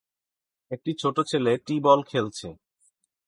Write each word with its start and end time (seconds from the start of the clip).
একটি 0.71 0.91
ছোট 1.01 1.17
ছেলে 1.21 1.51
টি-বল 1.65 1.99
খেলছে 2.03 2.47